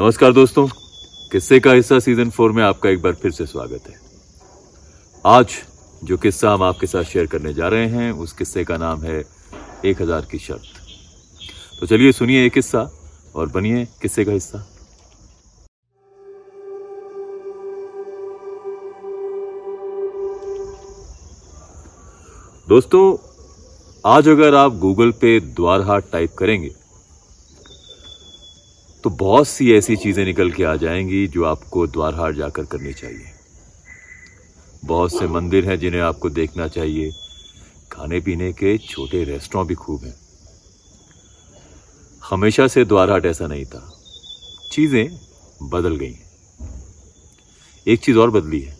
[0.00, 0.66] नमस्कार दोस्तों।
[1.32, 3.98] किस्से का हिस्सा सीज़न फोर में आपका एक बार फिर से स्वागत है।
[5.24, 5.56] आज
[6.02, 9.18] जो किस्सा हम आपके साथ शेयर करने जा रहे हैं, उस किस्से का नाम है
[9.84, 10.80] एक हज़ार की शर्त।
[11.80, 12.88] तो चलिए सुनिए एक किस्सा
[13.34, 14.64] और बनिए किस्से का हिस्सा।
[22.68, 23.16] दोस्तों,
[24.06, 26.78] आज अगर आप गूगल पे द्वारहाट टाइप करेंगे
[29.04, 33.32] तो बहुत सी ऐसी चीज़ें निकल के आ जाएँगी जो आपको द्वारहाट जाकर करनी चाहिए।
[34.84, 37.10] बहुत से मंदिर हैं जिन्हें आपको देखना चाहिए।
[37.92, 40.14] खाने पीने के छोटे रेस्टोरेंट भी खूब हैं।
[42.30, 43.94] हमेशा से द्वारहाट ऐसा नहीं था।
[44.72, 45.20] चीज़ें
[45.62, 46.30] बदल गई हैं।
[47.86, 48.78] एक चीज़ और बदली है।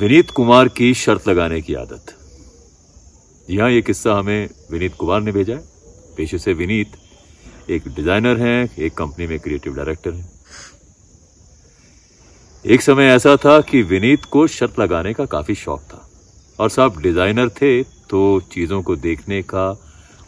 [0.00, 2.16] विनीत कुमार की शर्त लगाने की आदत।
[3.48, 5.64] जी हाँ ये किस्सा हमें विनीत कुमार ने भेजा है।
[6.16, 6.92] पेशे से विनीत
[7.66, 10.32] एक डिज़ाइनर हैं, एक कंपनी में क्रिएटिव डायरेक्टर हैं।
[12.64, 16.08] एक समय ऐसा था कि विनीत को शर्त लगाने का काफ़ी शौक था।
[16.58, 19.68] और साहब डिज़ाइनर थे तो चीज़ों को देखने का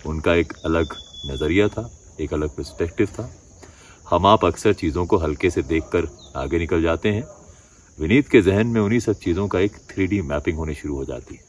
[0.07, 0.95] उनका एक अलग
[1.27, 3.31] नज़रिया था, एक अलग पर्सपेक्टिव था।
[4.11, 7.25] हम आप अक्सर चीज़ों को हल्के से देखकर आगे निकल जाते हैं।
[7.99, 11.35] विनीत के जहन में उन्हीं सब चीज़ों का एक थ्री मैपिंग होने शुरू हो जाती।
[11.35, 11.45] है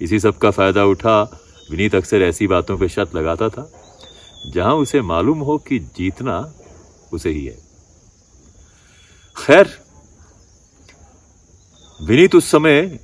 [0.00, 1.22] इसी सब का फ़ायदा उठा,
[1.70, 3.70] विनीत अक्सर ऐसी बातों पर शर्त लगाता था।
[4.44, 6.38] जहाँ उसे मालूम हो कि जीतना
[7.12, 7.56] उसे ही है।
[9.36, 9.68] खैर,
[12.00, 12.98] विनीत उस समय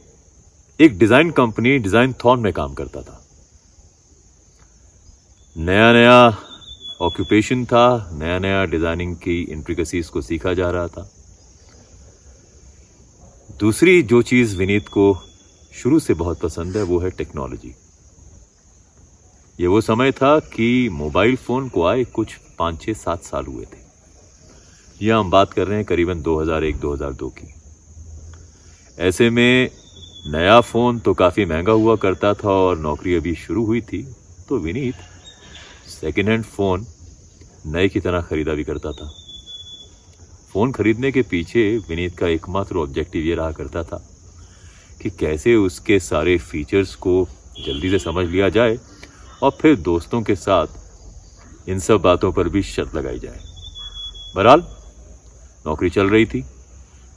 [0.79, 3.19] एक डिज़ाइन कंपनी, डिज़ाइन थॉन में काम करता था।
[5.57, 6.19] नया नया
[7.01, 11.09] ऑक्यूपेशन था नया नया डिज़ाइनिंग की इंट्रिकसीज को सीखा जा रहा था।
[13.61, 15.15] दूसरी जो चीज़ विनीत को
[15.73, 17.75] शुरू से बहुत पसंद है, वो है टेक्नोलॉजी
[19.59, 23.65] ये वो समय था कि मोबाइल फ़ोन को आए कुछ पाँच छः सात साल हुए
[23.65, 23.81] थे।
[25.01, 27.53] यह हम बात कर रहे हैं करीबन 2001-2002 की।
[28.99, 29.71] ऐसे में
[30.27, 34.03] नया फ़ोन तो काफ़ी महँगा हुआ करता था और नौकरी अभी शुरू हुई थी
[34.49, 34.95] तो विनीत
[35.91, 36.87] सेकेंड हैंड फ़ोन
[37.67, 39.09] नए की तरह खरीदा भी करता था।
[40.53, 44.03] फ़ोन खरीदने के पीछे विनीत का एकमात्र ऑब्जेक्टिव ये रहा करता था
[45.03, 47.27] कि कैसे उसके सारे फीचर्स को
[47.67, 48.79] जल्दी से समझ लिया जाए
[49.43, 53.41] और फिर दोस्तों के साथ इन सब बातों पर भी शर्त लगाई जाए।
[54.37, 54.61] बहरहाल,
[55.67, 56.45] नौकरी चल रही थी।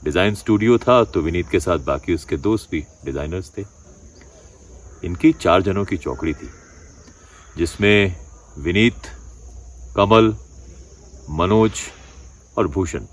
[0.04, 3.64] डिज़ाइन स्टूडियो था तो विनीत के साथ बाकी उसके दोस्त भी डिजाइनर्स थे।
[5.04, 6.48] इनकी चार जनों की चौकड़ी थी,
[7.56, 8.14] जिसमें
[8.58, 9.06] विनीत,
[9.96, 10.34] कमल,
[11.30, 11.80] मनोज
[12.58, 13.06] और भूषण।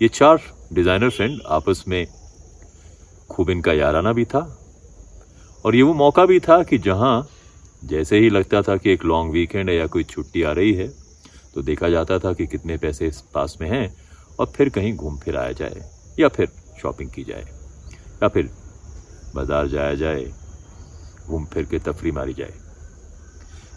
[0.00, 0.40] ये चार
[0.72, 2.06] डिज़ाइनर फ्रेंड आपस में
[3.30, 4.40] खूब इनका याराना भी था,
[5.64, 7.28] और ये वो मौका भी था कि जहाँ
[7.84, 10.88] जैसे ही लगता था कि एक लॉन्ग वीकेंड है या कोई छुट्टी आ रही है
[11.54, 13.94] तो देखा जाता था कि कितने पैसे इस पास में हैं
[14.40, 15.82] और फिर कहीं घूम फिर आया जाए
[16.20, 16.48] या फिर
[16.82, 17.44] शॉपिंग की जाए
[18.22, 18.50] या फिर
[19.34, 20.24] बाज़ार जाया जाए,
[21.26, 22.52] घूम फिर के तफरी मारी जाए।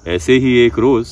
[0.07, 1.07] ऐसे ही एक रोज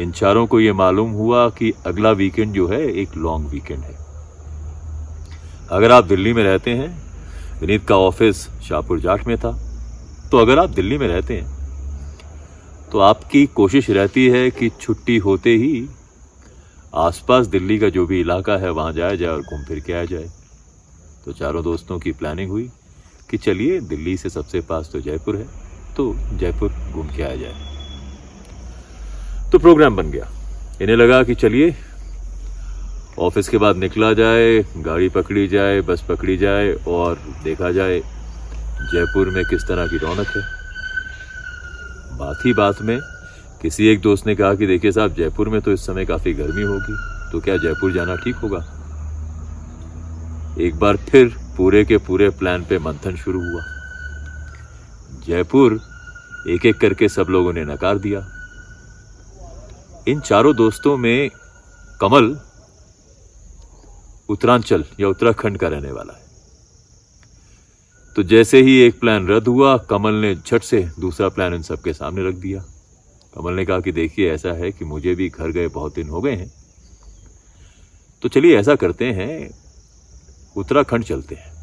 [0.00, 3.96] इन चारों को यह मालूम हुआ कि अगला वीकेंड जो है एक लॉन्ग वीकेंड है।
[5.70, 6.90] अगर आप दिल्ली में रहते हैं,
[7.60, 9.52] विनीत का ऑफ़िस शाहपुर जाट में था
[10.30, 11.57] तो अगर आप दिल्ली में रहते हैं
[12.92, 15.88] तो आपकी कोशिश रहती है कि छुट्टी होते ही
[16.96, 20.04] आसपास दिल्ली का जो भी इलाका है, वहाँ जाया जाए और घूम फिर के आ
[20.04, 20.28] जाए।
[21.24, 22.68] तो चारों दोस्तों की प्लानिंग हुई
[23.30, 25.46] कि चलिए दिल्ली से सबसे पास तो जयपुर है
[25.96, 27.54] तो जयपुर घूम के आया जाए।
[29.52, 30.28] तो प्रोग्राम बन गया।
[30.82, 31.74] इन्हें लगा कि चलिए
[33.18, 39.28] ऑफ़िस के बाद निकला जाए, गाड़ी पकड़ी जाए, बस पकड़ी जाए और देखा जाए जयपुर
[39.28, 40.57] में किस तरह की रौनक है।
[42.18, 42.98] बात ही बात में।
[43.62, 46.62] किसी एक दोस्त ने कहा कि देखिए साहब, जयपुर में तो इस समय काफ़ी गर्मी
[46.62, 46.96] होगी
[47.32, 48.58] तो क्या जयपुर जाना ठीक होगा?
[50.60, 53.62] एक बार फिर पूरे के पूरे प्लान पे मंथन शुरू हुआ।
[55.26, 55.80] जयपुर
[56.48, 58.20] एक एक करके सब लोगों ने नकार दिया।
[60.08, 61.30] इन चारों दोस्तों में
[62.00, 62.36] कमल
[64.28, 66.27] उत्तरांचल या उत्तराखंड का रहने वाला है।
[68.16, 71.92] तो जैसे ही एक प्लान रद्द हुआ, कमल ने झट से दूसरा प्लान इन सबके
[71.92, 72.64] सामने रख दिया।
[73.34, 76.20] कमल ने कहा कि देखिए, ऐसा है कि मुझे भी घर गए बहुत दिन हो
[76.20, 76.52] गए हैं।
[78.22, 79.58] तो चलिए, ऐसा करते हैं।
[80.56, 81.58] उत्तराखंड चलते हैं।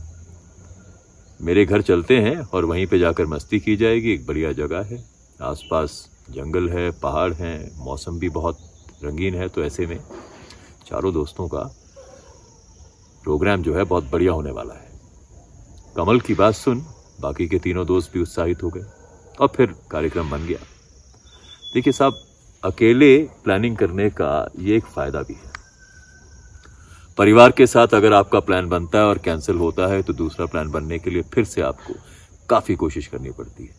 [1.42, 5.06] मेरे घर चलते हैं और वहीं पे जाकर मस्ती की जाएगी। एक बढ़िया जगह है।
[5.42, 8.58] आसपास जंगल है, पहाड़ हैं, मौसम भी बहुत
[9.04, 10.00] रंगीन है। तो ऐसे में
[10.88, 11.76] चारों दोस्तों का
[13.24, 14.85] प्रोग्राम जो है बहुत बढ़िया होने वाला है।
[15.96, 16.80] कमल की बात सुन,
[17.22, 18.86] बाकी के तीनों दोस्त भी उत्साहित हो गए
[19.40, 20.58] और फिर कार्यक्रम बन गया।
[21.74, 22.18] देखिए साहब,
[22.64, 25.54] अकेले प्लानिंग करने का ये एक फ़ायदा भी है।
[27.18, 30.72] परिवार के साथ अगर आपका प्लान बनता है और कैंसिल होता है तो दूसरा प्लान
[30.72, 31.94] बनने के लिए फिर से आपको
[32.50, 33.74] काफ़ी कोशिश करनी पड़ती है।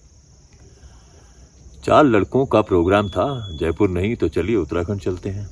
[1.84, 5.46] चार लड़कों का प्रोग्राम था, जयपुर नहीं तो चलिए उत्तराखंड चलते हैं।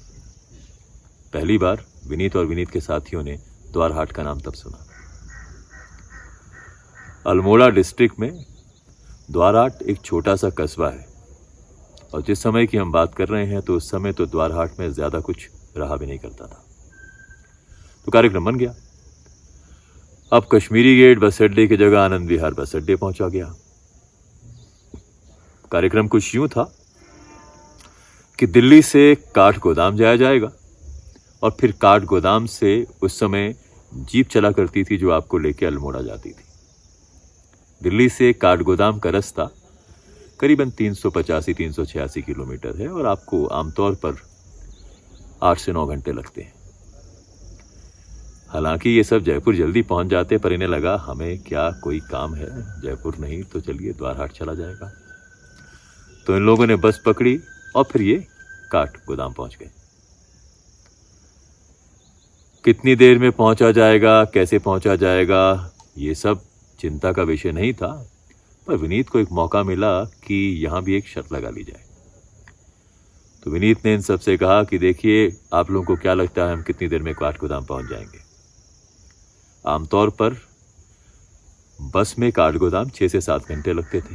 [1.33, 3.39] पहली बार विनीत और विनीत के साथियों ने
[3.73, 4.84] द्वारहाट का नाम तब सुना।
[7.27, 8.33] अल्मोड़ा डिस्ट्रिक्ट में
[9.31, 11.07] द्वारहाट एक छोटा सा कस्बा है।
[12.15, 14.91] और जिस समय की हम बात कर रहे हैं तो उस समय तो द्वारहाट में
[14.91, 16.63] ज़्यादा कुछ रहा भी नहीं करता था।
[18.07, 18.75] तो कार्यक्रम बन गया।
[20.33, 23.53] अब कश्मीरी गेट, बस अड्डे की जगह आनंद विहार बस अड्डे पहुँचा गया।
[25.73, 26.73] कार्यक्रम कुछ यूँ था
[28.39, 30.53] कि दिल्ली से काठ गोदाम जाया जाएगा,
[31.43, 33.55] और फिर काठ गोदाम से उस समय
[33.93, 36.45] जीप चला करती थी जो आपको लेके अल्मोड़ा जाती थी।
[37.81, 39.49] दिल्ली से काठ गोदाम का रास्ता
[40.41, 44.17] करीबन तीन सौ पचासी, तीन सौ छियासी किलोमीटर है और आपको आमतौर पर
[45.43, 46.53] आठ से नौ घंटे लगते हैं।
[48.49, 52.49] हालाँकि ये सब जयपुर जल्दी पहुँच जाते पर इन्हें लगा हमें क्या कोई काम है?
[52.81, 54.93] जयपुर नहीं तो चलिए द्वारहाट चला जाएगा।
[56.27, 57.39] तो इन लोगों ने बस पकड़ी
[57.77, 58.17] और फिर ये
[58.73, 59.71] काट गोदाम पहुँच गए।
[62.65, 64.25] कितनी देर में पहुँचा जाएगा?
[64.25, 65.71] कैसे पहुँचा जाएगा?
[65.99, 66.41] ये सब
[66.85, 68.11] चिंता का विषय नहीं था,
[68.67, 71.85] पर विनीत को एक मौका मिला कि यहाँ भी एक शर्त लगा ली जाए।
[73.43, 76.63] तो विनीत ने इन सबसे कहा कि देखिए, आप लोगों को क्या लगता है हम
[76.63, 78.19] कितनी देर में काठ गोदाम पहुँच जाएँगे।
[79.67, 80.37] आमतौर पर
[81.95, 84.15] बस में काठ गोदाम छह से सात घंटे लगते थे।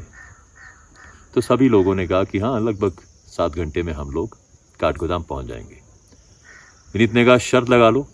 [1.34, 2.94] तो सभी लोगों ने कहा कि हाँ लगभग
[3.28, 4.38] सात घंटे में हम लोग
[4.80, 5.82] काठ गोदाम पहुँच जाएँगे।
[6.94, 8.08] विनीत ने कहा, शर्त लगा लो।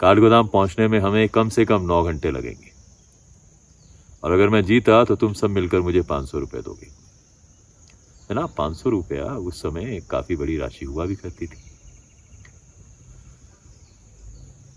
[0.00, 2.71] काठ गोदाम पहुँचने में हमें कम से कम नौ घंटे लगेंगे।
[4.24, 6.86] और अगर मैं जीता तो तुम सब मिलकर मुझे पाँच सौ रुपये दोगे।
[8.30, 8.46] है ना?
[8.46, 11.62] पाँच सौ रुपया उस समय काफ़ी बड़ी राशि हुआ भी करती थी।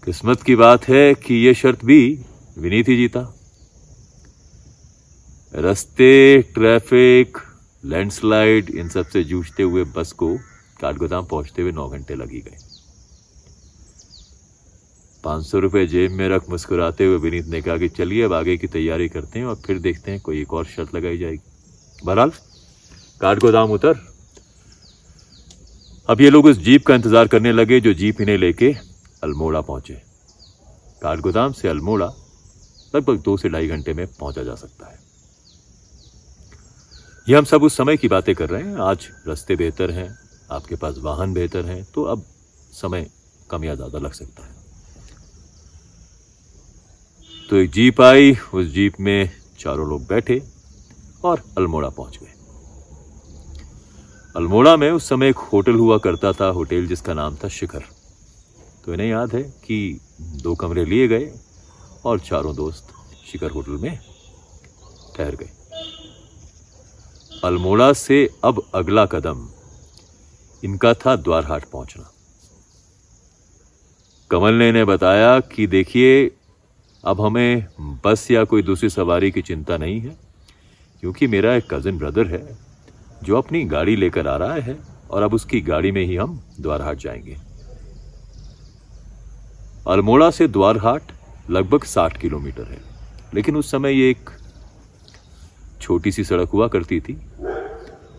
[0.04, 2.20] किस्मत की बात है कि यह शर्त भी
[2.58, 3.32] विनीत ही जीता।
[5.56, 7.38] रस्ते, ट्रैफ़िक,
[7.86, 10.38] लैंडस्लाइड, इन सबसे जूझते हुए बस को
[10.82, 12.75] काठगोदाम पहुँचते हुए नौ घंटे लगी गए।
[15.26, 18.56] पाँच सौ रुपये जेब में रख मुस्कुराते हुए विनीत ने कहा कि चलिए अब आगे
[18.58, 22.32] की तैयारी करते हैं और फिर देखते हैं कोई एक और शर्त लगाई जाएगी। बहरहाल
[23.22, 24.00] काठगोदाम उतर।
[26.10, 28.74] अब ये लोग उस जीप का इंतज़ार करने लगे जो जीप इन्हें लेके
[29.24, 29.94] अल्मोड़ा पहुँचे।
[31.02, 32.14] काठगोदाम से अल्मोड़ा
[32.96, 35.00] लगभग दो से ढाई घंटे में पहुँचा जा सकता है।
[37.28, 40.10] ये हम सब उस समय की बातें कर रहे हैं। आज रास्ते बेहतर हैं,
[40.52, 42.26] आपके पास वाहन बेहतर हैं तो अब
[42.74, 43.10] समय
[43.50, 44.55] कम या ज़्यादा लग सकता है।
[47.50, 50.42] तो एक जीप आई, उस जीप में चारों लोग बैठे
[51.24, 52.34] और अल्मोड़ा पहुँच गए।
[54.36, 57.84] अल्मोड़ा में उस समय एक होटल हुआ करता था, होटल जिसका नाम था शिखर।
[58.86, 61.32] तो इन्हें याद है कि दो कमरे लिए गए
[62.06, 62.94] और चारों दोस्त
[63.32, 64.00] शिखर होटल में
[65.16, 65.50] ठहर गए।
[67.44, 69.48] अल्मोड़ा से अब अगला कदम
[70.64, 72.12] इनका था द्वारहाट पहुँचना।
[74.32, 76.35] कमल ने इन्हें बताया कि देखिए
[77.06, 77.66] अब हमें
[78.06, 80.16] बस या कोई दूसरी सवारी की चिंता नहीं है,
[81.02, 82.58] क्योंकि मेरा एक कजिन ब्रदर है,
[83.24, 84.78] जो अपनी गाड़ी लेकर आ रहा है
[85.12, 87.36] और अब उसकी गाड़ी में ही हम द्वारहाट जाएँगे।
[89.88, 91.12] अल्मोड़ा से द्वारहाट
[91.50, 92.82] लगभग साठ किलोमीटर है,
[93.34, 94.30] लेकिन उस समय ये एक
[95.82, 97.18] छोटी सी सड़क हुआ करती थी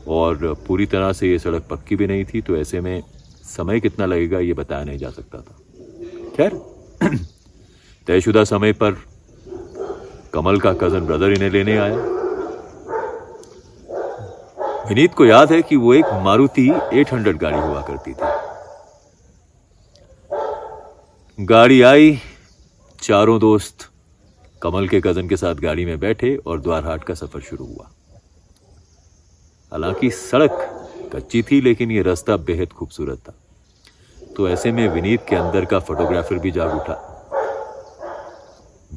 [0.08, 3.02] और पूरी तरह से ये सड़क पक्की भी नहीं थी तो ऐसे में
[3.44, 5.58] समय कितना लगेगा ये बताया नहीं जा सकता था।
[6.36, 6.54] खैर
[8.06, 8.92] तयशुदा समय पर
[10.34, 11.96] कमल का कज़न ब्रदर इन्हें लेने आया।
[14.88, 18.26] विनीत को याद है कि वो एक मारुति 800 गाड़ी हुआ करती थी।
[21.44, 22.20] गाड़ी आई,
[23.02, 23.90] चारों दोस्त
[24.62, 27.90] कमल के कज़न के साथ गाड़ी में बैठे और द्वारहाट का सफ़र शुरू हुआ।
[29.72, 30.82] हालाँकि सड़क
[31.14, 33.34] कच्ची थी, लेकिन यह रास्ता बेहद खूबसूरत था।
[34.36, 37.12] तो ऐसे में विनीत के अंदर का फोटोग्राफर भी जाग उठा।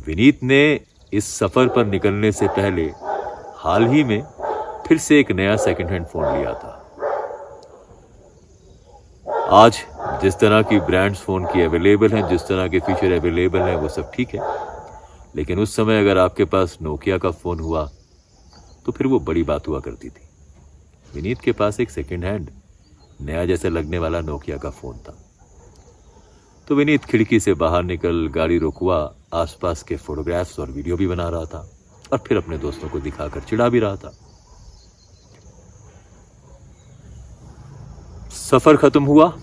[0.05, 0.79] विनीत ने
[1.13, 2.83] इस सफ़र पर निकलने से पहले
[3.57, 4.21] हाल ही में
[4.87, 6.75] फिर से एक नया सेकंड हैंड फ़ोन लिया था।
[9.55, 9.79] आज
[10.21, 13.89] जिस तरह की ब्रांड्स फ़ोन की अवेलेबल हैं, जिस तरह के फीचर अवेलेबल हैं, वो
[13.89, 14.41] सब ठीक है।
[15.35, 17.89] लेकिन उस समय अगर आपके पास नोकिया का फ़ोन हुआ
[18.85, 20.29] तो फिर वो बड़ी बात हुआ करती थी।
[21.13, 22.49] विनीत के पास एक सेकेंड हैंड
[23.21, 25.17] नया जैसे लगने वाला नोकिया का फ़ोन था।
[26.69, 31.29] तो विनीत खिड़की से बाहर निकल गाड़ी रुकवा आसपास के फोटोग्राफ्स और वीडियो भी बना
[31.29, 31.69] रहा था
[32.11, 34.09] और फिर अपने दोस्तों को दिखाकर चिढ़ा भी रहा था।
[38.29, 39.33] सफ़र खत्म हुआ।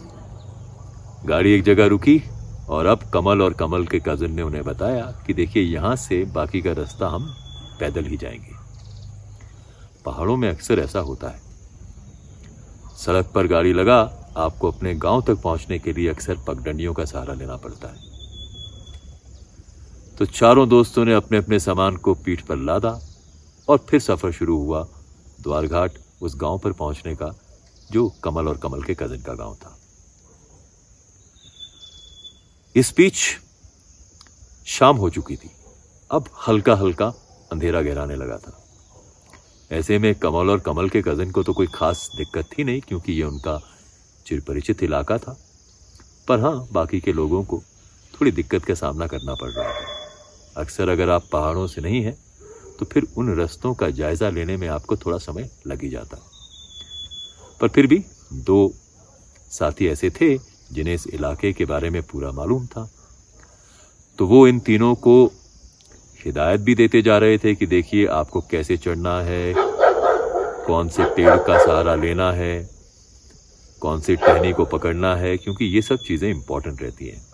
[1.25, 2.23] गाड़ी एक जगह रुकी
[2.69, 6.61] और अब कमल और कमल के कजिन ने उन्हें बताया कि देखिए, यहाँ से बाकी
[6.63, 7.35] का रास्ता हम
[7.81, 8.55] पैदल ही जाएँगे।
[10.05, 11.41] पहाड़ों में अक्सर ऐसा होता है।
[12.97, 17.35] सड़क पर गाड़ी लगा आपको अपने गाँव तक पहुँचने के लिए अक्सर पगडंडियों का सहारा
[17.35, 18.15] लेना पड़ता है।
[20.19, 22.99] तो चारों दोस्तों ने अपने अपने सामान को पीठ पर लादा
[23.69, 24.83] और फिर सफ़र शुरू हुआ
[25.41, 27.35] द्वारघाट उस गाँव पर पहुँचने का,
[27.91, 29.77] जो कमल और कमल के कजिन का गाँव था।
[32.75, 33.19] इस बीच
[34.67, 35.51] शाम हो चुकी थी।
[36.11, 37.07] अब हल्का हल्का
[37.53, 38.63] अंधेरा गहराने लगा था।
[39.71, 43.13] ऐसे में कमल और कमल के कजिन को तो कोई खास दिक्कत थी नहीं, क्योंकि
[43.13, 43.61] ये उनका
[44.27, 45.39] चिरपरिचित इलाका था।
[46.29, 47.63] पर हाँ बाकी के लोगों को
[48.15, 52.17] थोड़ी दिक्कत का सामना करना पड़ रहा था। अक्सर अगर आप पहाड़ों से नहीं हैं
[52.79, 56.17] तो फिर उन रस्तों का जायजा लेने में आपको थोड़ा समय लग ही जाता।
[57.61, 58.73] पर फिर भी दो
[59.51, 60.37] साथी ऐसे थे,
[60.73, 62.89] जिन्हें इस इलाके के बारे में पूरा मालूम था।
[64.19, 65.25] तो वो इन तीनों को
[66.25, 69.55] हिदायत भी देते जा रहे थे कि देखिए, आपको कैसे चढ़ना है,
[70.67, 72.76] कौन से पेड़ का सहारा लेना है।
[73.83, 77.25] कौन सी टहनी को पकड़ना है, क्योंकि ये सब चीज़ें इंपॉर्टेंट रहती हैं।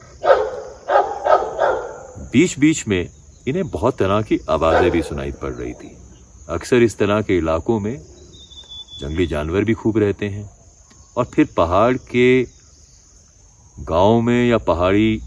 [2.33, 3.09] बीच बीच में
[3.49, 5.97] इन्हें बहुत तरह की आवाज़ें भी सुनाई पड़ रही थी।
[6.49, 7.97] अक्सर इस तरह के इलाकों में
[9.01, 10.49] जंगली जानवर भी खूब रहते हैं,
[11.17, 12.43] और फिर पहाड़ के
[13.77, 15.21] गाँव में या पहाड़ी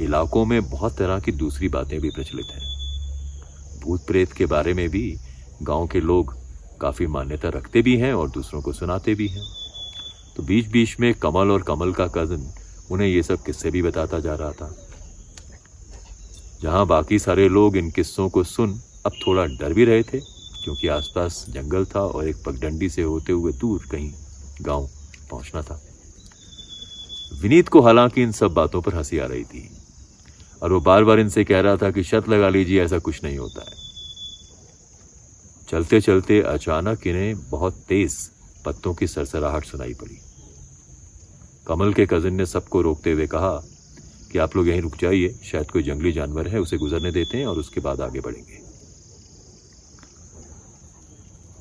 [0.00, 4.88] इलाकों में बहुत तरह की दूसरी बातें भी प्रचलित हैं। भूत प्रेत के बारे में
[4.88, 5.04] भी
[5.62, 6.34] गाँव के लोग
[6.80, 9.44] काफ़ी मान्यता रखते भी हैं और दूसरों को सुनाते भी हैं।
[10.36, 12.52] तो बीच बीच में कमल और कमल का कज़न
[12.90, 14.74] उन्हें ये सब किस्से भी बताता जा रहा था।
[16.62, 20.20] जहाँ बाकी सारे लोग इन किस्सों को सुन, अब थोड़ा डर भी रहे थे,
[20.64, 24.12] क्योंकि आसपास जंगल था और एक पगडंडी से होते हुए दूर कहीं
[24.62, 24.88] गाँव
[25.30, 25.80] पहुँचना था।
[27.42, 29.68] विनीत को हालाँकि इन सब बातों पर हँसी आ रही थी,
[30.62, 33.38] और वो बार बार इनसे कह रहा था कि, शर्त लगा लीजिए, ऐसा कुछ नहीं
[33.38, 33.80] होता है।
[35.68, 38.30] चलते चलते अचानक इन्हें बहुत तेज
[38.64, 40.18] पत्तों की सरसराहट सुनाई पड़ी।
[41.66, 43.62] कमल के कजिन ने सबको रोकते हुए कहा,
[44.32, 47.46] कि आप लोग यहीं रुक जाइए, शायद कोई जंगली जानवर है, उसे गुजरने देते हैं
[47.46, 48.60] और उसके बाद आगे बढ़ेंगे।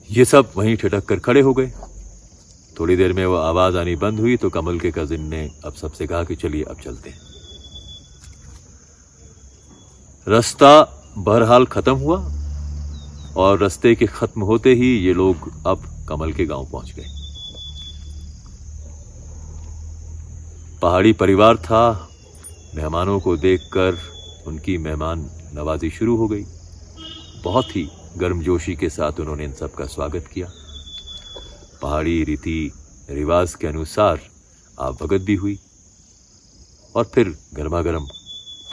[0.09, 1.71] ये सब वहीं ठिठक कर खड़े हो गए।
[2.79, 6.07] थोड़ी देर में वो आवाज़ आनी बंद हुई तो कमल के कजिन ने अब सबसे
[6.07, 7.19] कहा कि चलिए अब चलते हैं।
[10.27, 10.81] रास्ता
[11.17, 12.17] बहरहाल खत्म हुआ
[13.37, 17.05] और रास्ते के खत्म होते ही ये लोग अब कमल के गाँव पहुँच गए।
[20.81, 22.07] पहाड़ी परिवार था।
[22.75, 23.97] मेहमानों को देखकर
[24.47, 26.43] उनकी मेहमान नवाजी शुरू हो गई।
[27.43, 30.47] बहुत ही गर्मजोशी के साथ उन्होंने इन सब का स्वागत किया।
[31.81, 32.71] पहाड़ी रीति
[33.09, 34.19] रिवाज के अनुसार
[34.79, 35.59] आप भगत भी हुई
[36.95, 38.05] और फिर गर्मा गर्म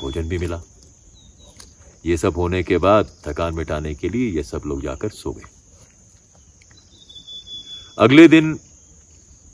[0.00, 0.60] भोजन भी मिला।
[2.06, 5.57] ये सब होने के बाद थकान मिटाने के लिए ये सब लोग जाकर सो गए।
[7.98, 8.52] अगले दिन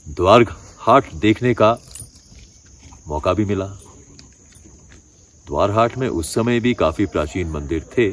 [0.07, 0.43] द्वार
[0.79, 1.69] हाट देखने का
[3.07, 3.65] मौका भी मिला।
[5.47, 8.07] द्वार हाट में उस समय भी काफ़ी प्राचीन मंदिर थे।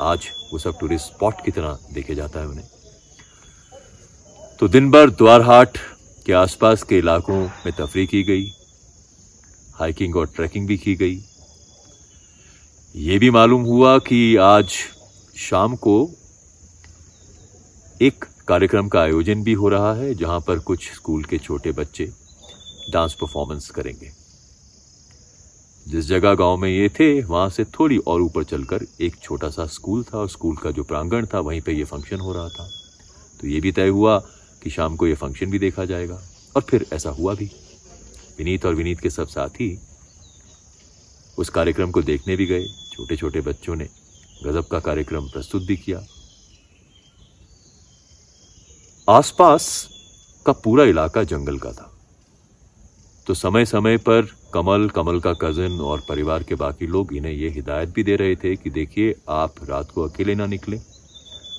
[0.00, 2.68] आज वो सब टूरिस्ट स्पॉट की तरह देखे जाता है उन्हें।
[4.60, 5.78] तो दिन भर द्वारहाट
[6.26, 8.46] के आसपास के इलाकों में तफरी की गई
[9.74, 11.18] हाइकिंग और ट्रैकिंग भी की गई।
[12.94, 14.78] ये भी मालूम हुआ कि आज
[15.36, 15.98] शाम को
[18.02, 22.04] एक कार्यक्रम का आयोजन भी हो रहा है, जहाँ पर कुछ स्कूल के छोटे बच्चे
[22.90, 24.10] डांस परफॉर्मेंस करेंगे।
[25.86, 29.66] जिस जगह गाँव में ये थे, वहाँ से थोड़ी और ऊपर चलकर एक छोटा सा
[29.66, 32.68] स्कूल था, और स्कूल का जो प्रांगण था, वहीं पे ये फ़ंक्शन हो रहा था।
[33.40, 34.18] तो ये भी तय हुआ
[34.62, 36.20] कि शाम को ये फ़ंक्शन भी देखा जाएगा,
[36.56, 37.50] और फिर ऐसा हुआ भी।
[38.38, 39.80] विनीत और विनीत के सब साथी
[41.38, 43.88] उस कार्यक्रम को देखने भी गए। छोटे छोटे बच्चों ने
[44.44, 46.06] गजब का कार्यक्रम प्रस्तुत भी किया।
[49.08, 49.66] आसपास
[50.46, 51.92] का पूरा इलाका जंगल का था।
[53.26, 57.52] तो समय समय पर कमल कमल का कजिन और परिवार के बाकी लोग इन्हें यह
[57.52, 60.78] हिदायत भी दे रहे थे कि देखिए, आप रात को अकेले ना निकलें,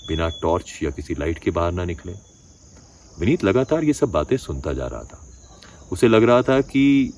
[0.08, 2.14] बिना टॉर्च या किसी लाइट के बाहर ना निकलें।
[3.20, 5.20] विनीत लगातार ये सब बातें सुनता जा रहा था।
[5.92, 7.14] उसे लग रहा था कि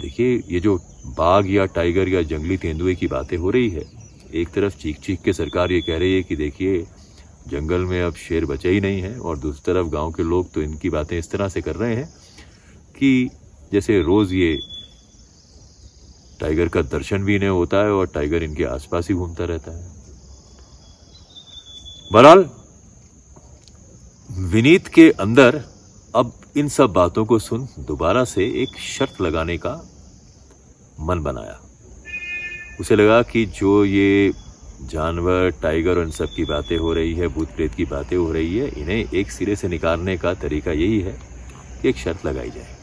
[0.00, 0.76] देखिए, ये जो
[1.06, 3.84] बाघ या टाइगर या जंगली तेंदुए की बातें हो रही है,
[4.34, 6.86] एक तरफ़ चीख चीख के सरकार ये कह रही है कि देखिए
[7.48, 10.62] जंगल में अब शेर बचे ही नहीं है और दूसरी तरफ़ गाँव के लोग तो
[10.62, 12.06] इनकी बातें इस तरह से कर रहे हैं
[12.98, 13.30] कि
[13.72, 14.58] जैसे रोज ये
[16.40, 19.90] टाइगर का दर्शन भी इन्हें होता है और टाइगर इनके आसपास ही घूमता रहता है।
[22.12, 22.48] बहरहाल,
[24.30, 25.62] विनीत के अंदर
[26.14, 29.74] अब इन सब बातों को सुन दोबारा से एक शर्त लगाने का
[31.00, 31.60] मन बनाया।
[32.80, 34.32] उसे लगा कि जो ये
[34.82, 38.56] जानवर टाइगर इन सब की बातें हो रही है भूत प्रेत की बातें हो रही
[38.56, 41.12] है, इन्हें एक सिरे से निकालने का तरीका यही है
[41.82, 42.76] कि एक शर्त लगाई जाए।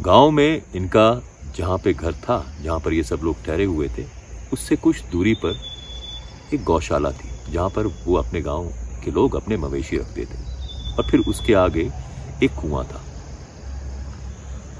[0.00, 1.22] गाँव में इनका
[1.56, 4.04] जहाँ पे घर था, जहाँ पर ये सब लोग ठहरे हुए थे,
[4.52, 5.60] उससे कुछ दूरी पर
[6.54, 8.68] एक गौशाला थी, जहाँ पर वो अपने गाँव
[9.04, 10.44] के लोग अपने मवेशी रखते थे
[10.94, 11.90] और फिर उसके आगे
[12.42, 13.02] एक कुआँ था।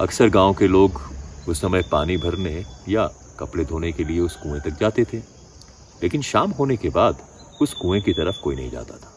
[0.01, 1.01] अक्सर गाँव के लोग
[1.49, 3.09] उस समय पानी भरने या
[3.41, 5.19] कपड़े धोने के लिए उस कुएँ तक जाते थे,
[6.03, 7.19] लेकिन शाम होने के बाद
[7.61, 9.13] उस कुएँ की तरफ़ कोई नहीं जाता था।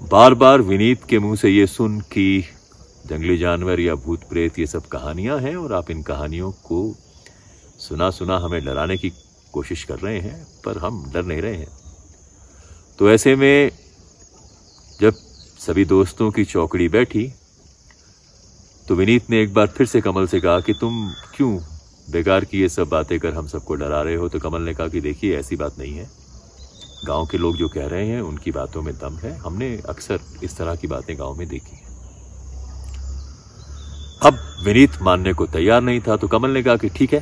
[0.00, 2.44] बार बार विनीत के मुँह से यह सुन कि
[3.06, 6.96] जंगली जानवर या भूत प्रेत ये सब कहानियाँ हैं और आप इन कहानियों को
[7.78, 9.12] सुना सुना हमें डराने की
[9.52, 11.68] कोशिश कर रहे हैं, पर हम डर नहीं रहे हैं।
[12.98, 13.70] तो ऐसे में
[15.00, 15.14] जब
[15.58, 17.32] सभी दोस्तों की चौकड़ी बैठी
[18.88, 21.56] तो विनीत ने एक बार फिर से कमल से कहा कि तुम क्यों
[22.08, 24.28] बेकार की ये सब बातें कर हम सबको डरा रहे हो?
[24.28, 26.08] तो कमल ने कहा कि देखिए, ऐसी बात नहीं है।
[27.06, 30.56] गाँव के लोग जो कह रहे हैं, उनकी बातों में दम है। हमने अक्सर इस
[30.56, 31.80] तरह की बातें गाँव में देखी
[34.22, 37.20] अब विनीत मानने को तैयार नहीं था तो कमल ने कहा कि ठीक है।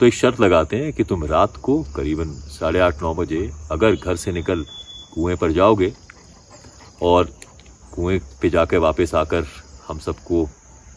[0.00, 3.96] तो एक शर्त लगाते हैं कि तुम रात को करीबन साढ़े आठ, नौ बजे अगर
[3.96, 4.64] घर से निकल
[5.14, 5.92] कुएँ पर जाओगे
[7.02, 7.28] और
[7.94, 9.46] कुएँ पे जाकर वापस आकर
[9.88, 10.48] हम सबको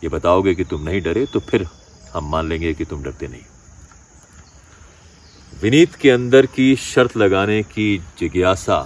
[0.03, 1.67] ये बताओगे कि तुम नहीं डरे तो फिर
[2.13, 3.41] हम मान लेंगे कि तुम डरते नहीं।
[5.53, 8.85] विनीत के अंदर की शर्त लगाने की जिज्ञासा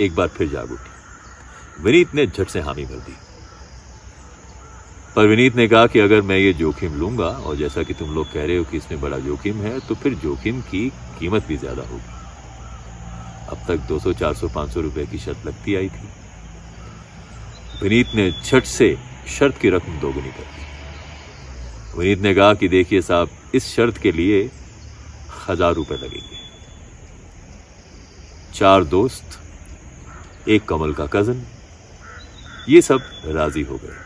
[0.00, 3.16] एक बार फिर जाग उठी। विनीत ने झट से हामी भर दी।
[5.16, 8.32] पर विनीत ने कहा कि अगर मैं ये जोखिम लूँगा और जैसा कि तुम लोग
[8.32, 10.88] कह रहे हो कि इसमें बड़ा जोखिम है तो फिर जोखिम की
[11.18, 12.18] कीमत भी ज़्यादा होगी।
[13.48, 16.08] अब तक 200, 400, 500 रुपए की शर्त लगती आई थी।
[17.82, 18.96] विनीत ने झट से
[19.28, 24.12] शर्त की रकम दोगुनी कर दी। विनीत ने कहा कि देखिए साहब, इस शर्त के
[24.12, 24.50] लिए
[25.48, 26.38] हज़ार रुपए लगेंगे।
[28.54, 29.38] चार दोस्त,
[30.48, 31.44] एक कमल का कज़न
[32.68, 33.96] ये सब राज़ी हो गए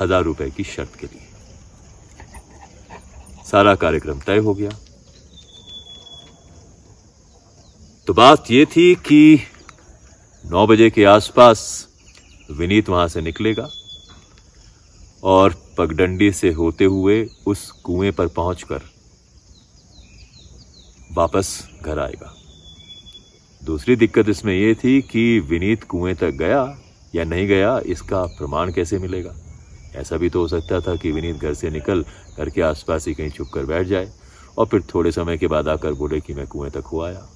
[0.00, 1.22] हज़ार रुपए की शर्त के लिए।
[3.44, 4.70] सारा कार्यक्रम तय हो गया।
[8.08, 9.40] तो बात यह थी कि
[10.44, 11.60] नौ बजे के आसपास
[12.54, 13.68] विनीत वहाँ से निकलेगा
[15.24, 18.82] और पगडंडी से होते हुए उस कुएँ पर पहुंचकर
[21.12, 22.34] वापस घर आएगा।
[23.62, 26.64] दूसरी दिक्कत इसमें यह थी कि विनीत कुएँ तक गया
[27.14, 29.34] या नहीं गया, इसका प्रमाण कैसे मिलेगा?
[29.96, 32.04] ऐसा भी तो हो सकता था कि विनीत घर से निकल
[32.38, 34.10] घर के आसपास ही कहीं छुप कर बैठ जाए
[34.58, 37.26] और फिर थोड़े समय के बाद आकर बोले कि मैं कुएँ तक हो आया।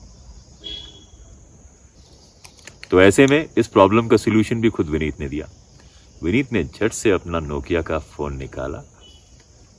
[2.91, 5.49] तो ऐसे में इस प्रॉब्लम का सोल्यूशन भी खुद विनीत ने दिया।
[6.23, 8.83] विनीत ने झट से अपना नोकिया का फ़ोन निकाला।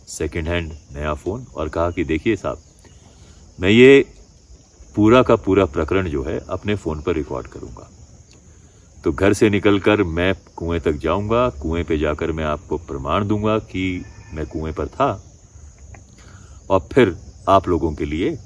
[0.08, 2.62] सेकेंड हैंड नया फ़ोन और कहा कि देखिए साहब,
[3.60, 4.06] मैं ये
[4.96, 7.90] पूरा का पूरा प्रकरण जो है अपने फ़ोन पर रिकॉर्ड करूँगा।
[9.04, 13.58] तो घर से निकलकर मैं कुएँ तक जाऊँगा, कुएँ पे जाकर मैं आपको प्रमाण दूँगा
[13.60, 15.12] कि मैं कुएँ पर था।
[16.70, 17.16] और फिर
[17.50, 18.38] आप लोगों के लिए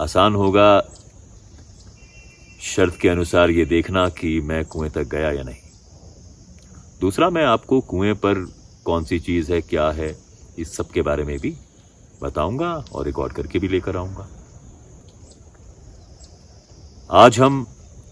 [0.00, 0.78] आसान होगा
[2.62, 5.60] शर्त के अनुसार ये देखना कि मैं कुएँ तक गया या नहीं।
[7.00, 8.34] दूसरा, मैं आपको कुएँ पर
[8.84, 10.16] कौन सी चीज़ है, क्या है,
[10.58, 11.54] इस सब के बारे में भी
[12.22, 14.28] बताऊँगा और रिकॉर्ड करके भी लेकर आऊँगा।
[17.10, 17.66] आज हम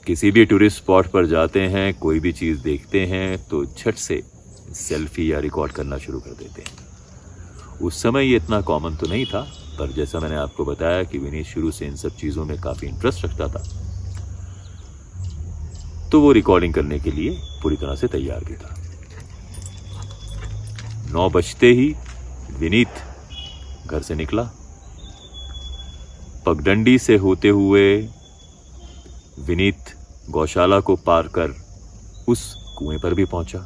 [0.06, 4.22] किसी भी टूरिस्ट स्पॉट पर जाते हैं, कोई भी चीज़ देखते हैं तो झट से
[4.74, 9.26] सेल्फी या रिकॉर्ड करना शुरू कर देते हैं। उस समय ये इतना कॉमन तो नहीं
[9.26, 9.40] था,
[9.78, 13.24] पर जैसा मैंने आपको बताया कि विनीत शुरू से इन सब चीज़ों में काफ़ी इंटरेस्ट
[13.24, 13.88] रखता था।
[16.12, 17.31] तो वो रिकॉर्डिंग करने के लिए
[17.62, 18.75] पूरी तरह से तैयार भी था।
[21.12, 21.94] नौ बजते ही
[22.59, 23.03] विनीत
[23.87, 24.42] घर से निकला।
[26.46, 27.85] पगडंडी से होते हुए
[29.46, 29.94] विनीत
[30.31, 31.55] गौशाला को पार कर
[32.29, 32.42] उस
[32.79, 33.59] कुएँ पर भी पहुँचा।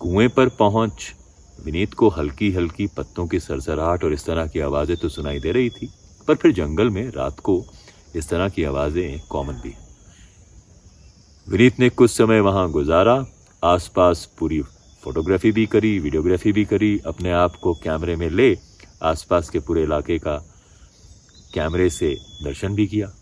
[0.00, 1.12] कुएँ पर पहुँच
[1.58, 5.52] विनीत को हल्की हल्की पत्तों की सरसराहट और इस तरह की आवाज़ें तो सुनाई दे
[5.52, 5.92] रही थी,
[6.28, 7.62] पर फिर जंगल में रात को
[8.16, 9.74] इस तरह की आवाज़ें कॉमन भी
[11.46, 13.26] विनीत ने कुछ समय वहाँ गुजारा,
[13.64, 14.62] आसपास पूरी
[15.04, 18.58] फोटोग्राफी भी करी, वीडियोग्राफी भी करी, अपने आप को कैमरे में ले,
[19.02, 20.36] आसपास के पूरे इलाके का
[21.54, 23.12] कैमरे से दर्शन भी किया।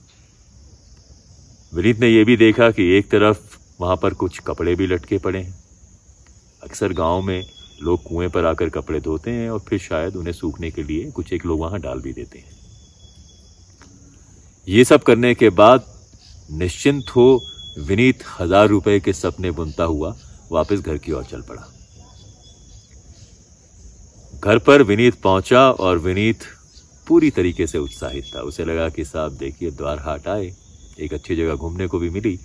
[1.74, 5.38] विनीत ने यह भी देखा कि एक तरफ़ वहाँ पर कुछ कपड़े भी लटके पड़े
[5.38, 5.59] हैं।
[6.62, 7.42] अक्सर गाँव में
[7.83, 11.33] लोग कुएँ पर आकर कपड़े धोते हैं और फिर शायद उन्हें सूखने के लिए कुछ
[11.33, 12.57] एक लोग वहाँ डाल भी देते हैं।
[14.68, 15.85] ये सब करने के बाद
[16.52, 17.28] निश्चिंत हो
[17.78, 20.14] विनीत हज़ार रुपए के सपने बुनता हुआ
[20.52, 21.68] वापस घर की ओर चल पड़ा।
[24.35, 26.44] घर पर विनीत पहुँचा और विनीत
[27.07, 30.52] पूरी तरीके से उत्साहित था। उसे लगा कि साहब, देखिए, द्वार हाट आए,
[30.98, 32.38] एक अच्छी जगह घूमने को भी मिली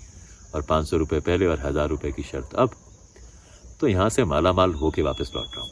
[0.54, 2.70] और पाँच सौ रुपये पहले और हज़ार रुपए की शर्त अब।
[3.80, 5.70] तो यहाँ से माला माल होके वापस लौट रहा हूँ।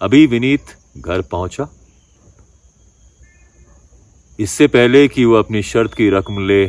[0.00, 1.68] अभी विनीत घर पहुँचा।
[4.38, 6.64] इससे पहले कि वो अपनी शर्त की रकम ले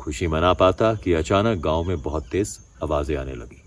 [0.00, 3.62] खुशी मना पाता कि अचानक गाँव में बहुत तेज आवाज़ें आने लगी।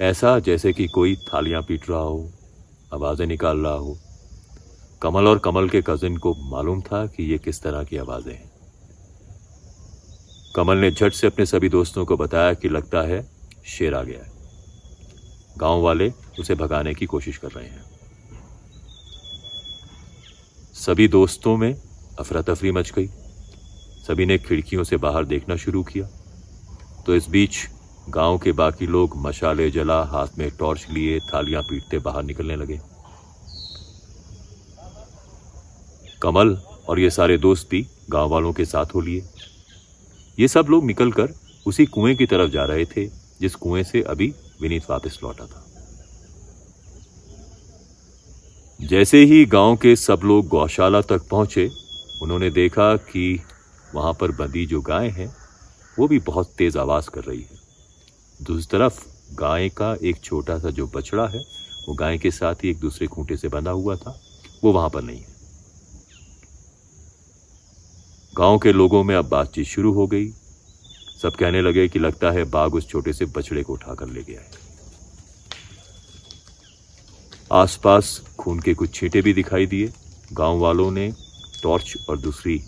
[0.00, 2.30] ऐसा जैसे कि कोई थालियाँ पीट रहा हो,
[2.94, 3.96] आवाज़ें निकाल रहा हो।
[5.02, 8.50] कमल और कमल के कजिन को मालूम था कि ये किस तरह की आवाज़ें हैं।
[10.56, 13.26] कमल ने झट से अपने सभी दोस्तों को बताया कि लगता है
[13.66, 14.30] शेर आ गया है।
[15.58, 17.84] गाँव वाले उसे भगाने की कोशिश कर रहे हैं।
[20.76, 21.72] सभी दोस्तों में
[22.18, 23.08] अफरा तफरी मच गई।
[24.08, 26.06] सभी ने खिड़कियों से बाहर देखना शुरू किया।
[27.06, 27.56] तो इस बीच
[28.08, 32.80] गाँव के बाकी लोग मशाले जला, हाथ में टॉर्च लिए, थालियाँ पीटते बाहर निकलने लगे।
[36.22, 36.56] कमल
[36.88, 39.24] और ये सारे दोस्त भी गाँव वालों के साथ हो लिए।
[40.38, 41.34] ये सब लोग निकलकर
[41.66, 43.06] उसी कुएँ की तरफ़ जा रहे थे,
[43.40, 45.62] जिस कुएँ से अभी विनीत वापस लौटा था।
[48.80, 51.70] जैसे ही गाँव के सब लोग गौशाला तक पहुँचे,
[52.22, 53.40] उन्होंने देखा कि
[53.94, 55.36] वहाँ पर बंदी जो गाय है,
[55.98, 57.66] वो भी बहुत तेज आवाज़ कर रही है।
[58.42, 61.38] दूसरी तरफ़, गाय का एक छोटा सा जो बछड़ा है,
[61.88, 64.20] वो गाय के साथ ही एक दूसरे खूंटे से बंधा हुआ था,
[64.64, 65.36] वो वहाँ पर नहीं है।
[68.36, 70.30] गाँव के लोगों में अब बातचीत शुरू हो गई।
[71.22, 74.40] सब कहने लगे कि लगता है बाघ उस छोटे से बछड़े को उठाकर ले गया
[74.40, 74.50] है।
[77.52, 79.92] आसपास खून के कुछ छींटे भी दिखाई दिए।
[80.32, 81.14] गाँव वालों ने
[81.62, 82.62] टॉर्च और दूसरी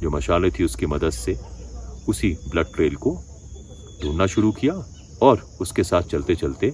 [0.00, 1.38] जो मशाले थी उसकी मदद से
[2.08, 3.14] उसी ब्लड ट्रेल को
[4.02, 4.74] ढूंढना शुरू किया
[5.22, 6.68] और उसके साथ चलते चलते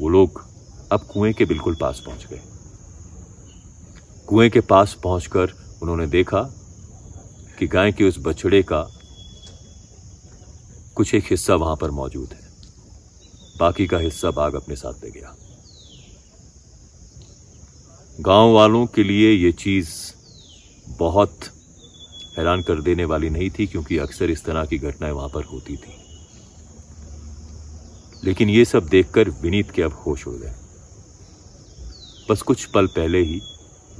[0.00, 0.44] वो लोग
[0.92, 2.40] अब कुएँ के बिल्कुल पास पहुँच गए।
[4.26, 6.40] कुएँ के पास पहुंचकर उन्होंने देखा
[7.58, 8.80] कि गाय के उस बछड़े का
[10.96, 12.48] कुछ एक हिस्सा वहाँ पर मौजूद है।
[13.58, 15.36] बाकी का हिस्सा बाघ अपने साथ ले गया।
[18.20, 19.90] गाँव वालों के लिए यह चीज़
[20.98, 21.38] बहुत
[22.38, 25.76] हैरान कर देने वाली नहीं थी क्योंकि अक्सर इस तरह की घटनाएँ वहाँ पर होती
[25.76, 25.96] थी।
[28.24, 30.54] लेकिन ये सब देखकर विनीत के अब होश हो गए।
[32.30, 33.40] बस कुछ पल पहले ही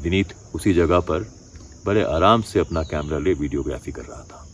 [0.01, 1.33] विनीत उसी जगह पर
[1.87, 4.47] बड़े आराम से अपना कैमरा ले वीडियोग्राफी कर रहा था।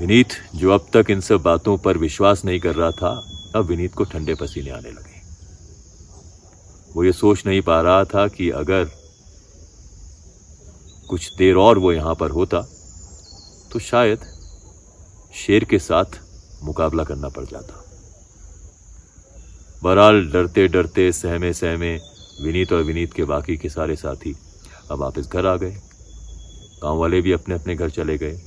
[0.00, 3.10] विनीत, जो अब तक इन सब बातों पर विश्वास नहीं कर रहा था,
[3.56, 5.17] अब विनीत को ठंडे पसीने आने लगे।
[6.94, 8.84] वो ये सोच नहीं पा रहा था कि अगर
[11.08, 12.60] कुछ देर और वो यहाँ पर होता
[13.72, 14.20] तो शायद
[15.34, 16.20] शेर के साथ
[16.62, 17.84] मुकाबला करना पड़ जाता।
[19.82, 21.94] बहरहाल डरते डरते, सहमे सहमे
[22.42, 24.34] विनीत और विनीत के बाकी के सारे साथी
[24.90, 25.70] अब वापस घर आ गए।
[26.82, 28.40] गाँव वाले भी अपने अपने घर चले गए।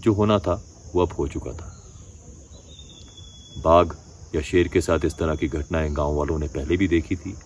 [0.00, 0.54] जो होना था,
[0.94, 1.68] वो अब हो चुका था।
[3.58, 3.92] बाघ
[4.34, 7.36] या शेर के साथ इस तरह की घटनाएँ गाँव वालों ने पहले भी देखी थी।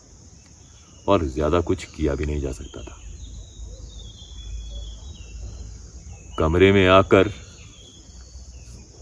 [1.08, 2.96] और ज़्यादा कुछ किया भी नहीं जा सकता था।
[6.38, 7.30] कमरे में आकर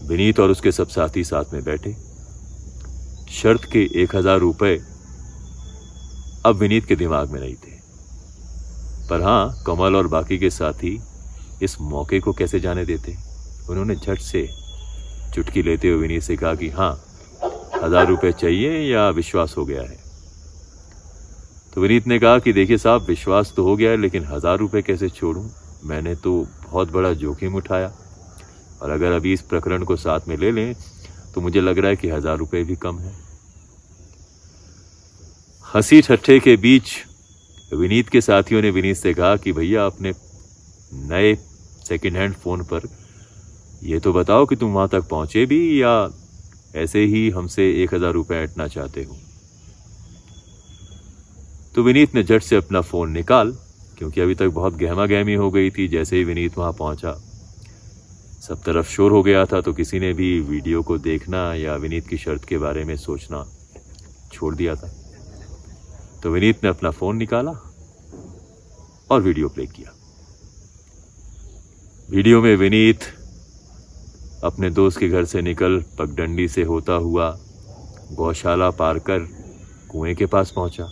[0.03, 1.93] विनीत और उसके सब साथी साथ में बैठे।
[3.33, 4.75] शर्त के एक हज़ार रुपये
[6.45, 7.73] अब विनीत के दिमाग में नहीं थे।
[9.09, 10.99] पर हाँ, कमल और बाकी के साथी
[11.63, 13.15] इस मौके को कैसे जाने देते?
[13.69, 14.47] उन्होंने झट से
[15.35, 16.91] चुटकी लेते हुए विनीत से कहा कि हाँ
[17.83, 19.97] हज़ार रुपए चाहिए या विश्वास हो गया है?
[21.75, 24.81] तो विनीत ने कहा कि देखिए साहब, विश्वास तो हो गया है, लेकिन हज़ार रुपये
[24.81, 25.43] कैसे छोड़ूं?
[25.83, 26.31] मैंने तो
[26.63, 27.91] बहुत बड़ा जोखिम उठाया।
[28.81, 30.75] और अगर अभी इस प्रकरण को साथ में ले लें
[31.33, 33.13] तो मुझे लग रहा है कि हज़ार रुपये भी कम है।
[35.65, 36.95] हँसी ठट्ठे के बीच
[37.73, 40.13] विनीत के साथियों ने विनीत से कहा कि भैया अपने
[41.09, 41.35] नए
[41.87, 42.87] सेकेंड हैंड फ़ोन पर
[43.83, 45.93] यह तो बताओ कि तुम वहाँ तक पहुँचे भी या
[46.75, 49.17] ऐसे ही हमसे एक हज़ार रुपए ऐटना चाहते हो।
[51.75, 53.51] तो विनीत ने झट से अपना फ़ोन निकाल,
[53.97, 57.11] क्योंकि अभी तक बहुत गहमा गहमी हो गई थी, जैसे ही विनीत वहाँ पहुँचा।
[58.41, 62.07] सब तरफ़ शोर हो गया था तो किसी ने भी वीडियो को देखना या विनीत
[62.07, 63.43] की शर्त के बारे में सोचना
[64.33, 64.89] छोड़ दिया था।
[66.23, 67.51] तो विनीत ने अपना फ़ोन निकाला
[69.11, 69.91] और वीडियो प्ले किया।
[72.09, 73.03] वीडियो में विनीत
[74.43, 77.35] अपने दोस्त के घर से निकल, पगडंडी से होता हुआ
[78.11, 79.27] गौशाला पार कर
[79.89, 80.91] कुएँ के पास पहुँचा।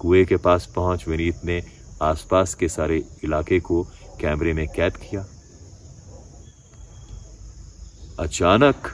[0.00, 1.62] कुएँ के पास पहुँच विनीत ने
[2.02, 3.82] आसपास के सारे इलाके को
[4.20, 5.26] कैमरे में कैद किया।
[8.20, 8.88] अचानक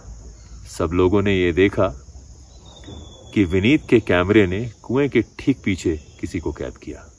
[0.69, 1.89] सब लोगों ने यह देखा
[3.35, 7.11] कि विनीत के कैमरे ने कुएँ के ठीक पीछे किसी को कैद किया।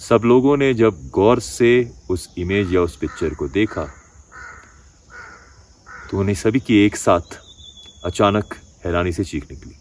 [0.00, 1.70] सब लोगों ने जब गौर से
[2.10, 3.84] उस इमेज या उस पिक्चर को देखा
[6.10, 7.38] तो उन्हें सभी की एक साथ
[8.04, 8.54] अचानक
[8.84, 9.74] हैरानी से चीख निकली।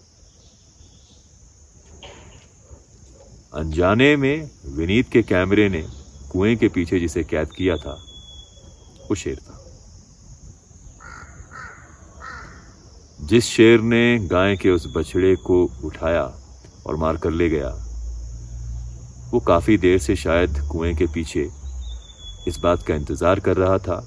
[3.58, 5.82] अनजाने में विनीत के कैमरे ने
[6.32, 7.94] कुएँ के पीछे जिसे कैद किया था
[9.10, 9.56] वो शेर था
[13.20, 16.22] जिस शेर ने गाय के उस बछड़े को उठाया
[16.88, 17.70] और मारकर ले गया,
[19.32, 21.50] वो काफ़ी देर से शायद कुएँ के पीछे
[22.48, 24.00] इस बात का इंतज़ार कर रहा था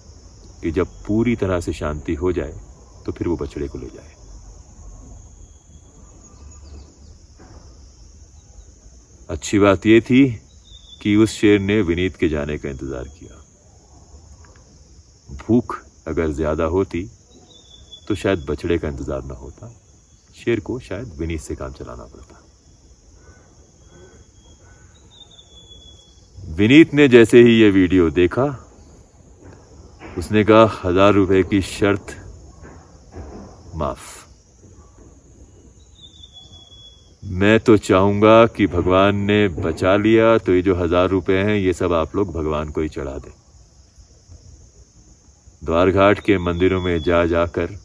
[0.62, 2.52] कि जब पूरी तरह से शांति हो जाए
[3.06, 4.19] तो फिर वो बछड़े को ले जाए।
[9.30, 10.24] अच्छी बात यह थी
[11.02, 13.36] कि उस शेर ने विनीत के जाने का इंतज़ार किया।
[15.38, 15.76] भूख
[16.08, 17.02] अगर ज़्यादा होती
[18.08, 19.68] तो शायद बछड़े का इंतज़ार ना होता।
[20.34, 22.46] शेर को शायद विनीत से काम चलाना पड़ता।
[26.56, 28.46] विनीत ने जैसे ही यह वीडियो देखा,
[30.18, 32.16] उसने कहा, हज़ार रुपए की शर्त
[33.76, 34.19] माफ़।
[37.30, 41.72] मैं तो चाहूँगा कि भगवान ने बचा लिया तो ये जो हज़ार रुपए हैं, ये
[41.72, 43.30] सब आप लोग भगवान को ही चढ़ा दें।
[45.62, 47.76] द्वारघाट के मंदिरों में जा जाकर,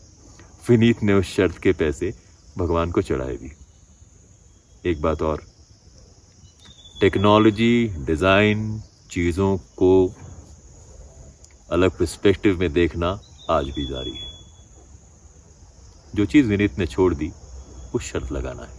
[0.70, 2.14] विनीत ने उस शर्त के पैसे
[2.58, 3.52] भगवान को चढ़ाए भी।
[4.84, 5.42] एक बात और,
[7.02, 8.82] टेक्नोलॉजी, डिज़ाइन,
[9.12, 9.92] चीज़ों को
[11.70, 14.34] अलग पर्सपेक्टिव में देखना आज भी जारी है।
[16.16, 17.32] जो चीज़ विनीत ने छोड़ दी,
[17.94, 18.75] उस शर्त लगाना है।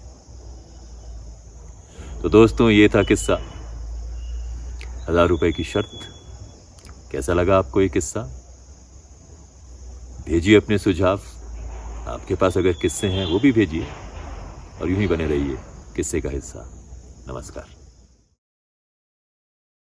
[2.27, 3.35] तो दोस्तों, ये था किस्सा।
[5.09, 6.01] हज़ार रुपए की शर्त।
[7.13, 8.21] कैसा लगा आपको ये किस्सा?
[10.27, 11.21] भेजिए अपने सुझाव।
[12.09, 13.87] आपके पास अगर किस्से हैं, वो भी भेजिए।
[14.83, 15.57] और यूँ ही बने रहिए
[15.97, 16.69] किस्से का हिस्सा।
[17.29, 17.76] नमस्कार।